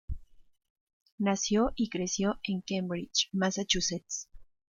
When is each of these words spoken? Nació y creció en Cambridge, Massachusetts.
Nació 1.19 1.73
y 1.75 1.87
creció 1.91 2.39
en 2.45 2.61
Cambridge, 2.61 3.29
Massachusetts. 3.33 4.29